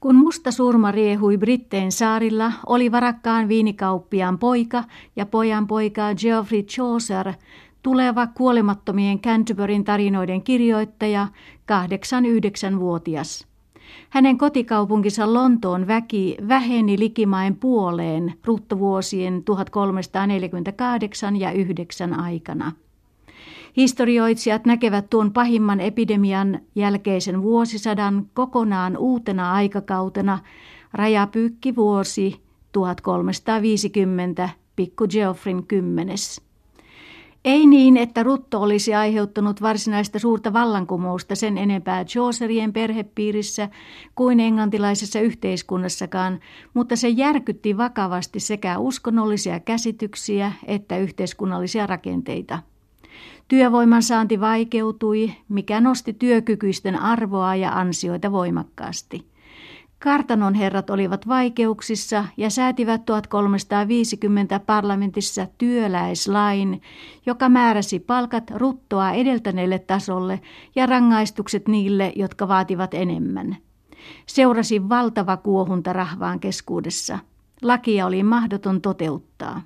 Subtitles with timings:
[0.00, 4.84] Kun musta surma riehui Britteen saarilla, oli varakkaan viinikauppiaan poika
[5.16, 7.32] ja pojan poika Geoffrey Chaucer
[7.82, 11.26] tuleva kuolemattomien Canterburyn tarinoiden kirjoittaja,
[12.76, 13.46] 8-9-vuotias.
[14.10, 22.72] Hänen kotikaupunkinsa Lontoon väki väheni likimain puoleen ruttovuosien 1348 ja 9 aikana.
[23.76, 30.38] Historioitsijat näkevät tuon pahimman epidemian jälkeisen vuosisadan kokonaan uutena aikakautena,
[30.92, 32.40] rajapyykkivuosi
[32.72, 36.50] 1350, pikku Geoffrin kymmenes.
[37.44, 43.68] Ei niin, että rutto olisi aiheuttanut varsinaista suurta vallankumousta sen enempää Chaucerien perhepiirissä
[44.14, 46.40] kuin englantilaisessa yhteiskunnassakaan,
[46.74, 52.58] mutta se järkytti vakavasti sekä uskonnollisia käsityksiä että yhteiskunnallisia rakenteita.
[53.48, 59.30] Työvoiman saanti vaikeutui, mikä nosti työkykyisten arvoa ja ansioita voimakkaasti.
[59.98, 66.82] Kartanon herrat olivat vaikeuksissa ja säätivät 1350 parlamentissa työläislain,
[67.26, 70.40] joka määräsi palkat ruttoa edeltäneelle tasolle
[70.76, 73.56] ja rangaistukset niille, jotka vaativat enemmän.
[74.26, 77.18] Seurasi valtava kuohunta rahvaan keskuudessa.
[77.62, 79.62] Lakia oli mahdoton toteuttaa.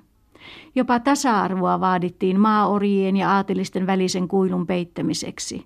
[0.75, 5.65] Jopa tasa-arvoa vaadittiin maaorjien ja aatelisten välisen kuilun peittämiseksi.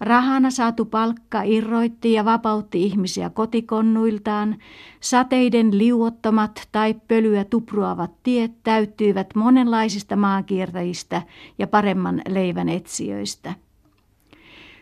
[0.00, 4.56] Rahana saatu palkka irroitti ja vapautti ihmisiä kotikonnuiltaan.
[5.00, 11.22] Sateiden liuottamat tai pölyä tupruavat tiet täyttyivät monenlaisista maankiertäjistä
[11.58, 13.54] ja paremman leivän etsijöistä.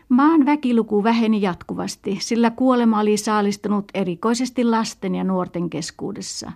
[0.09, 6.51] Maan väkiluku väheni jatkuvasti, sillä kuolema oli saalistunut erikoisesti lasten ja nuorten keskuudessa.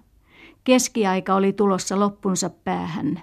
[0.63, 3.21] Keskiaika oli tulossa loppunsa päähän.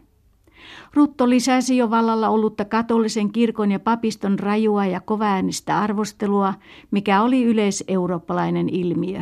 [0.94, 6.54] Rutto lisäsi jo vallalla ollutta katolisen kirkon ja papiston rajua ja koväänistä arvostelua,
[6.90, 9.20] mikä oli yleiseurooppalainen ilmiö.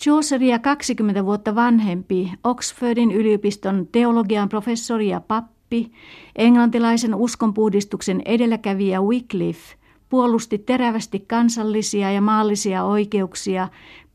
[0.00, 5.92] Chauceria 20 vuotta vanhempi, Oxfordin yliopiston teologian professori ja pappi,
[6.36, 13.68] englantilaisen uskonpuhdistuksen edelläkävijä Wycliffe puolusti terävästi kansallisia ja maallisia oikeuksia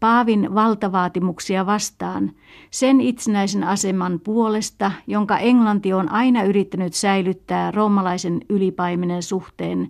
[0.05, 2.31] Paavin valtavaatimuksia vastaan,
[2.71, 9.89] sen itsenäisen aseman puolesta, jonka Englanti on aina yrittänyt säilyttää roomalaisen ylipaimenen suhteen.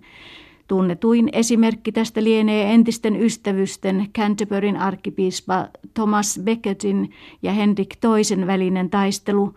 [0.68, 7.10] Tunnetuin esimerkki tästä lienee entisten ystävysten Canterburyn arkkipiispa Thomas Beckettin
[7.42, 9.54] ja Henrik toisen välinen taistelu,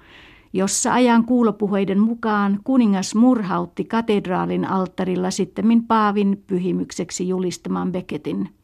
[0.53, 8.58] jossa ajan kuulopuheiden mukaan kuningas murhautti katedraalin alttarilla sittemmin Paavin pyhimykseksi julistamaan Beckettin.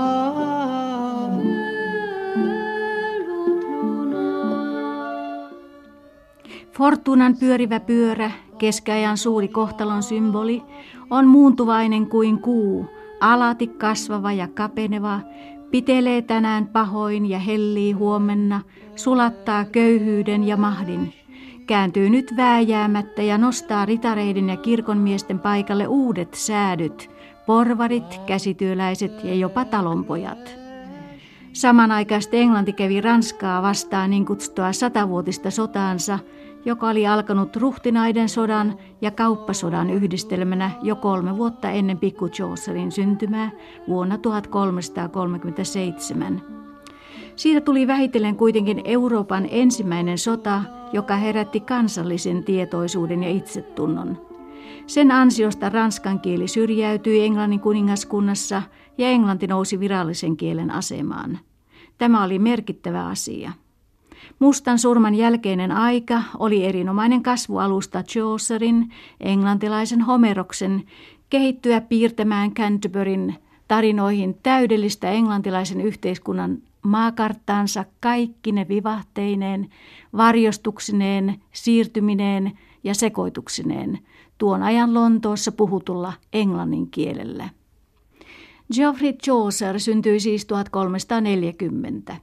[6.81, 10.63] Fortunan pyörivä pyörä, keskiajan suuri kohtalon symboli,
[11.09, 12.85] on muuntuvainen kuin kuu,
[13.19, 15.19] alati kasvava ja kapeneva,
[15.71, 18.61] pitelee tänään pahoin ja hellii huomenna,
[18.95, 21.13] sulattaa köyhyyden ja mahdin.
[21.67, 27.09] Kääntyy nyt vääjäämättä ja nostaa ritareiden ja kirkonmiesten paikalle uudet säädyt,
[27.45, 30.57] porvarit, käsityöläiset ja jopa talonpojat.
[31.53, 36.19] Samanaikaisesti Englanti kävi Ranskaa vastaan niin kutsuttua satavuotista sotaansa–
[36.65, 43.51] joka oli alkanut ruhtinaiden sodan ja kauppasodan yhdistelmänä jo kolme vuotta ennen pikku Chaucerin syntymää
[43.87, 46.41] vuonna 1337.
[47.35, 50.61] Siitä tuli vähitellen kuitenkin Euroopan ensimmäinen sota,
[50.93, 54.31] joka herätti kansallisen tietoisuuden ja itsetunnon.
[54.87, 58.61] Sen ansiosta ranskan kieli syrjäytyi Englannin kuningaskunnassa
[58.97, 61.39] ja englanti nousi virallisen kielen asemaan.
[61.97, 63.51] Tämä oli merkittävä asia.
[64.39, 68.89] Mustan surman jälkeinen aika oli erinomainen kasvualusta Chaucerin,
[69.19, 70.83] englantilaisen Homeroksen,
[71.29, 73.35] kehittyä piirtämään Canterburyn
[73.67, 79.69] tarinoihin täydellistä englantilaisen yhteiskunnan maakarttaansa kaikki ne vivahteineen,
[80.17, 82.51] varjostuksineen, siirtymineen
[82.83, 83.99] ja sekoituksineen
[84.37, 87.49] tuon ajan Lontoossa puhutulla englannin kielellä.
[88.75, 92.15] Geoffrey Chaucer syntyi siis 1340.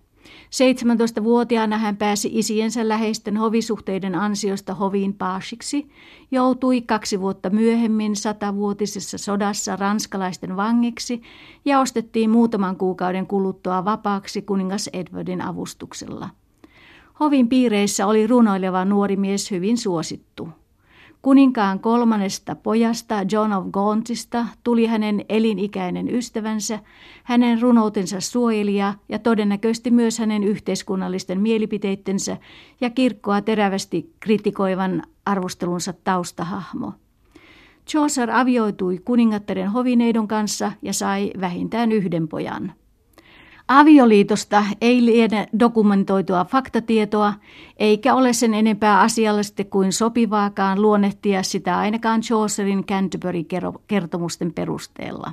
[0.51, 5.89] 17-vuotiaana hän pääsi isiensä läheisten hovisuhteiden ansiosta hoviin paasiksi,
[6.31, 11.23] joutui kaksi vuotta myöhemmin satavuotisessa sodassa ranskalaisten vangiksi
[11.65, 16.29] ja ostettiin muutaman kuukauden kuluttua vapaaksi kuningas Edwardin avustuksella.
[17.21, 20.49] Hovin piireissä oli runoileva nuori mies hyvin suosittu.
[21.23, 26.79] Kuninkaan kolmannesta pojasta John of Gauntista tuli hänen elinikäinen ystävänsä,
[27.25, 32.37] hänen runoutensa suojelija ja todennäköisesti myös hänen yhteiskunnallisten mielipiteittensä
[32.81, 36.93] ja kirkkoa terävästi kritikoivan arvostelunsa taustahahmo.
[37.87, 42.73] Chaucer avioitui kuningattaren hovineidon kanssa ja sai vähintään yhden pojan.
[43.69, 47.35] Avioliitosta ei liene dokumentoitua faktatietoa,
[47.76, 55.32] eikä ole sen enempää asiallisesti kuin sopivaakaan luonnehtia sitä ainakaan Chaucerin Canterbury-kertomusten perusteella.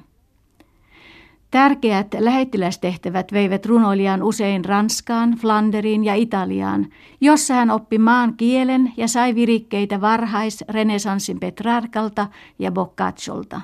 [1.51, 6.87] Tärkeät lähettilästehtävät veivät runoilijan usein Ranskaan, Flanderiin ja Italiaan,
[7.21, 12.27] jossa hän oppi maan kielen ja sai virikkeitä varhais-renesanssin Petrarkalta
[12.59, 13.61] ja Boccacciolta.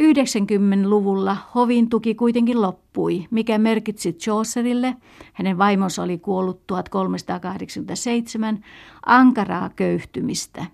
[0.00, 4.96] 90-luvulla hovin tuki kuitenkin loppui, mikä merkitsi Chaucerille,
[5.32, 8.64] hänen vaimonsa oli kuollut 1387,
[9.06, 10.66] ankaraa köyhtymistä.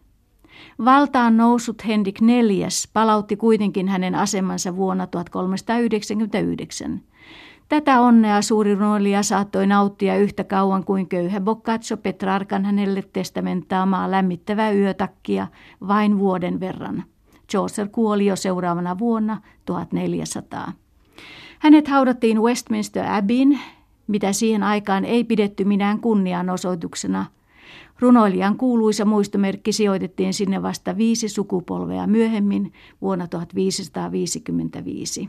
[0.85, 7.01] Valtaan noussut Henrik IV palautti kuitenkin hänen asemansa vuonna 1399.
[7.69, 14.71] Tätä onnea suuri runoilija saattoi nauttia yhtä kauan kuin köyhä Boccaccio Petrarkan hänelle testamentaamaa lämmittävää
[14.73, 15.47] yötakkia
[15.89, 17.05] vain vuoden verran.
[17.51, 20.73] Chaucer kuoli jo seuraavana vuonna 1400.
[21.59, 23.61] Hänet haudattiin Westminster Abbeyin,
[24.07, 27.27] mitä siihen aikaan ei pidetty minään kunnianosoituksena.
[28.01, 35.29] Runoilijan kuuluisa muistomerkki sijoitettiin sinne vasta viisi sukupolvea myöhemmin vuonna 1555.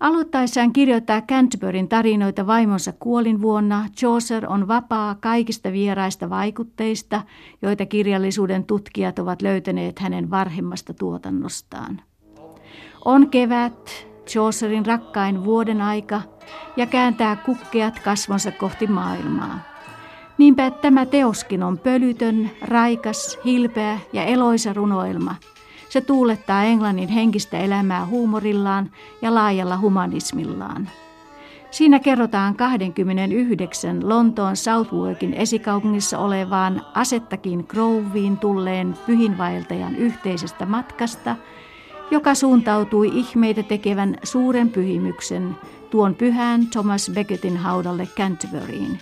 [0.00, 7.22] Aloittaessaan kirjoittaa Canterburyn tarinoita vaimonsa kuolin vuonna, Chaucer on vapaa kaikista vieraista vaikutteista,
[7.62, 12.00] joita kirjallisuuden tutkijat ovat löytäneet hänen varhemmasta tuotannostaan.
[13.04, 16.22] On kevät, Chaucerin rakkain vuoden aika,
[16.76, 19.58] ja kääntää kukkeat kasvonsa kohti maailmaa.
[20.38, 25.34] Niinpä tämä teoskin on pölytön, raikas, hilpeä ja eloisa runoilma–
[25.90, 28.90] se tuulettaa Englannin henkistä elämää huumorillaan
[29.22, 30.88] ja laajalla humanismillaan.
[31.70, 41.36] Siinä kerrotaan 29 Lontoon Southwarkin esikaupungissa olevaan asettakin Groveen tulleen pyhinvaeltajan yhteisestä matkasta,
[42.10, 45.56] joka suuntautui ihmeitä tekevän suuren pyhimyksen
[45.90, 48.98] tuon pyhän Thomas Beckettin haudalle Canterburyin.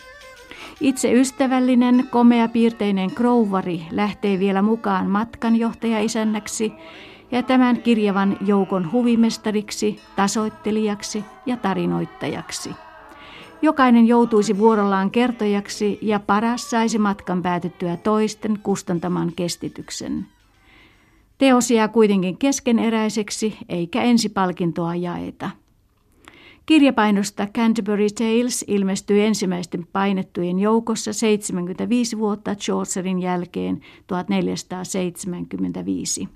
[0.81, 6.73] Itse ystävällinen, komeapiirteinen krouvari lähtee vielä mukaan matkanjohtaja-isännäksi
[7.31, 12.71] ja tämän kirjavan joukon huvimestariksi, tasoittelijaksi ja tarinoittajaksi.
[13.63, 20.27] Jokainen joutuisi vuorollaan kertojaksi ja paras saisi matkan päätettyä toisten kustantaman kestityksen.
[21.39, 25.51] Teos jää kuitenkin keskeneräiseksi eikä ensipalkintoa jaeta.
[26.69, 36.29] Kirjapainosta Canterbury Tales ilmestyi ensimmäisten painettujen joukossa 75 vuotta Chaucerin jälkeen 1475.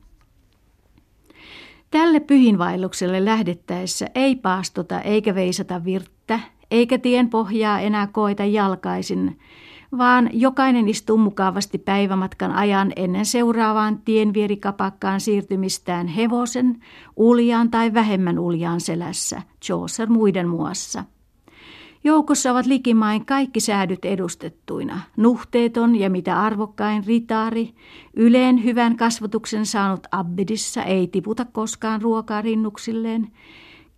[1.91, 6.41] Tälle pyhinvaellukselle lähdettäessä ei paastota eikä veisata virttä,
[6.71, 9.39] eikä tien pohjaa enää koita jalkaisin,
[9.99, 16.81] vaan jokainen istuu mukavasti päivämatkan ajan ennen seuraavaan tienvierikapakkaan siirtymistään hevosen,
[17.17, 21.05] uljaan tai vähemmän uljaan selässä, Chaucer muiden muassa.
[22.05, 25.01] Joukossa ovat likimain kaikki säädyt edustettuina.
[25.17, 27.75] Nuhteeton ja mitä arvokkain ritaari,
[28.17, 33.29] yleen hyvän kasvatuksen saanut abbedissa ei tiputa koskaan ruokaa rinnuksilleen,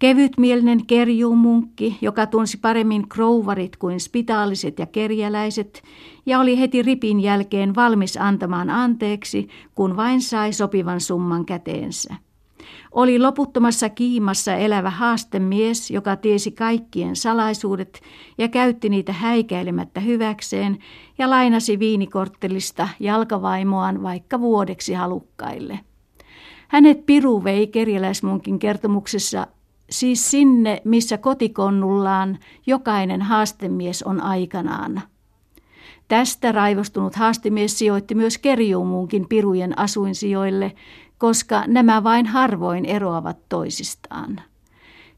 [0.04, 5.82] Kevytmielinen kerjuumunkki, joka tunsi paremmin krouvarit kuin spitaaliset ja kerjäläiset,
[6.26, 12.14] ja oli heti ripin jälkeen valmis antamaan anteeksi, kun vain sai sopivan summan käteensä.
[12.92, 18.00] Oli loputtomassa kiimassa elävä haastemies, joka tiesi kaikkien salaisuudet
[18.38, 20.78] ja käytti niitä häikäilemättä hyväkseen
[21.18, 25.80] ja lainasi viinikorttelista jalkavaimoaan vaikka vuodeksi halukkaille.
[26.68, 29.46] Hänet Piru vei kerjäläismunkin kertomuksessa
[30.00, 35.02] siis sinne, missä kotikonnullaan jokainen haastemies on aikanaan.
[36.08, 40.72] Tästä raivostunut haastemies sijoitti myös kerjuumuunkin pirujen asuinsijoille,
[41.18, 44.40] koska nämä vain harvoin eroavat toisistaan.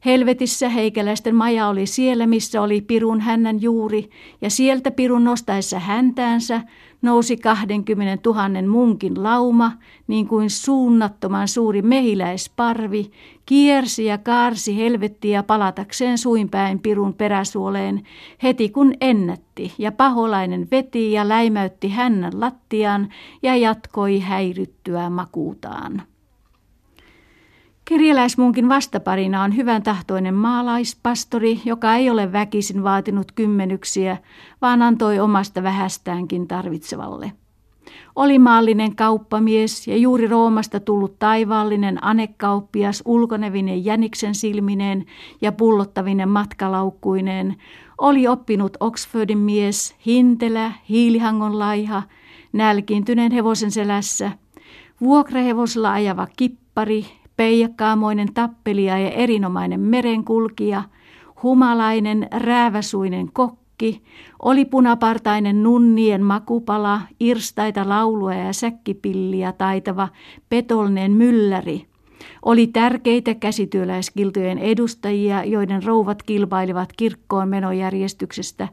[0.04, 6.60] Helvetissä heikäläisten maja oli siellä, missä oli pirun hännän juuri, ja sieltä pirun nostaessa häntäänsä
[7.06, 9.72] nousi 20 000 munkin lauma,
[10.06, 13.10] niin kuin suunnattoman suuri mehiläisparvi,
[13.46, 18.02] kiersi ja kaarsi helvettiä palatakseen suinpäin pirun peräsuoleen
[18.42, 23.08] heti kun ennätti, ja paholainen veti ja läimäytti hännän lattiaan
[23.42, 26.02] ja jatkoi häiryttyä makuutaan.
[27.88, 34.16] Kerjäläismunkin vastaparina on hyvän tahtoinen maalaispastori, joka ei ole väkisin vaatinut kymmenyksiä,
[34.62, 37.32] vaan antoi omasta vähästäänkin tarvitsevalle.
[38.16, 45.04] Oli maallinen kauppamies ja juuri Roomasta tullut taivaallinen anekauppias ulkonevinen jäniksen silmineen
[45.40, 47.56] ja pullottavinen matkalaukkuineen,
[47.98, 52.02] oli oppinut Oxfordin mies, hintelä, hiilihangon laiha,
[52.52, 54.32] nälkiintyneen hevosen selässä,
[55.00, 60.82] vuokrahevosella ajava kippari, peijakkaamoinen tappelija ja erinomainen merenkulkija,
[61.42, 64.02] humalainen rääväsuinen kokki,
[64.42, 70.08] oli punapartainen nunnien makupala, irstaita laulua ja säkkipilliä taitava
[70.48, 71.86] petolinen mylläri.
[72.44, 78.68] Oli tärkeitä käsityöläiskiltojen edustajia, joiden rouvat kilpailivat kirkkoon menojärjestyksestä.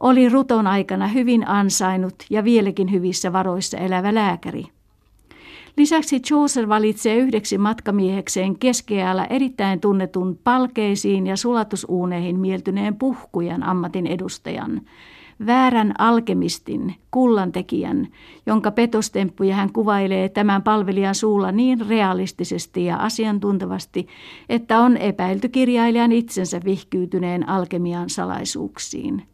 [0.00, 4.64] Oli ruton aikana hyvin ansainnut ja vieläkin hyvissä varoissa elävä lääkäri.
[5.76, 14.80] Lisäksi Chaucer valitsee yhdeksi matkamiehekseen keskeällä erittäin tunnetun palkeisiin ja sulatusuuneihin mieltyneen puhkujan ammatin edustajan,
[15.46, 18.08] väärän alkemistin, kullantekijän,
[18.46, 24.06] jonka petostemppuja hän kuvailee tämän palvelijan suulla niin realistisesti ja asiantuntevasti,
[24.48, 29.29] että on epäilty kirjailijan itsensä vihkyytyneen alkemian salaisuuksiin.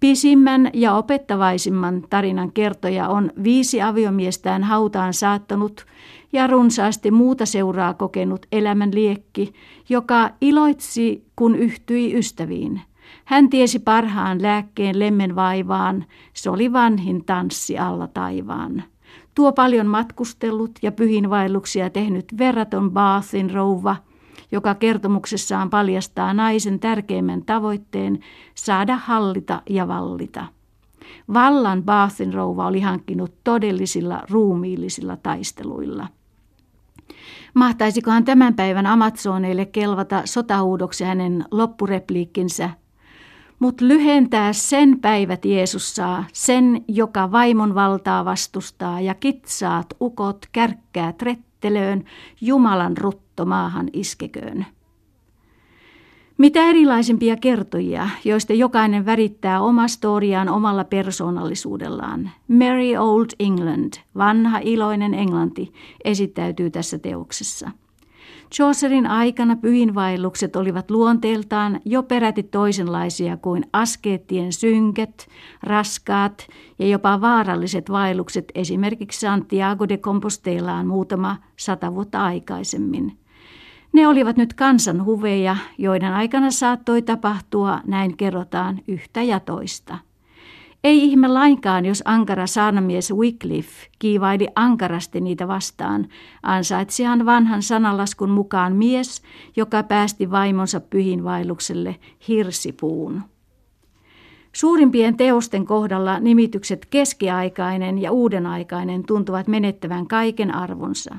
[0.00, 5.86] Pisimmän ja opettavaisimman tarinan kertoja on viisi aviomiestään hautaan saattanut
[6.32, 9.52] ja runsaasti muuta seuraa kokenut elämän liekki,
[9.88, 12.80] joka iloitsi, kun yhtyi ystäviin.
[13.24, 18.82] Hän tiesi parhaan lääkkeen lemmen vaivaan, se oli vanhin tanssi alla taivaan.
[19.34, 23.96] Tuo paljon matkustellut ja pyhinvaelluksia tehnyt verraton Baathin rouva–
[24.54, 28.18] joka kertomuksessaan paljastaa naisen tärkeimmän tavoitteen
[28.54, 30.46] saada hallita ja vallita.
[31.34, 36.08] Vallan Baathin rouva oli hankkinut todellisilla ruumiillisilla taisteluilla.
[37.54, 42.70] Mahtaisikohan tämän päivän Amazoneille kelvata sotahuudoksi hänen loppurepliikkinsä
[43.58, 51.12] Mut lyhentää sen päivät Jeesus saa, sen, joka vaimon valtaa vastustaa ja kitsaat ukot kärkkää
[51.12, 52.04] trettelöön,
[52.40, 52.96] Jumalan
[53.34, 54.66] rutto maahan iskeköön.
[56.38, 62.30] Mitä erilaisimpia kertojia, joista jokainen värittää oma storiaan omalla persoonallisuudellaan.
[62.48, 65.72] Merry Old England, vanha iloinen Englanti,
[66.04, 67.70] esittäytyy tässä teoksessa–
[68.54, 75.28] Chaucerin aikana pyhinvaellukset olivat luonteeltaan jo peräti toisenlaisia kuin askeettien synket,
[75.62, 76.46] raskaat
[76.78, 83.23] ja jopa vaaralliset vaellukset esimerkiksi Santiago de Compostelaan muutama sata vuotta aikaisemmin.
[83.94, 89.98] Ne olivat nyt kansanhuveja, joiden aikana saattoi tapahtua, näin kerrotaan, yhtä ja toista.
[90.84, 96.08] Ei ihme lainkaan, jos ankara saarnamies Wycliffe kiivaili ankarasti niitä vastaan.
[96.42, 99.22] Ansaitsi hän vanhan sanalaskun mukaan mies,
[99.56, 101.96] joka päästi vaimonsa pyhinvaellukselle
[102.28, 103.22] hirsipuun.
[104.52, 111.16] Suurimpien teosten kohdalla nimitykset keskiaikainen ja uudenaikainen tuntuvat menettävän kaiken arvonsa.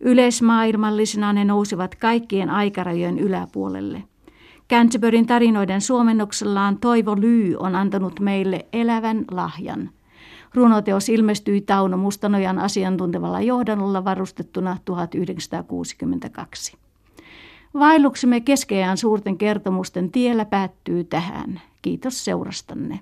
[0.00, 4.02] Yleismaailmallisena ne nousivat kaikkien aikarajojen yläpuolelle–
[4.70, 9.90] Canterburyn tarinoiden suomennoksellaan Toivo Lyy on antanut meille elävän lahjan.
[10.54, 16.76] Runoteos ilmestyi Tauno Mustanojan asiantuntevalla johdannolla varustettuna 1962.
[17.74, 21.60] Vaelluksemme keskeään suurten kertomusten tiellä päättyy tähän.
[21.82, 23.00] Kiitos seurastanne.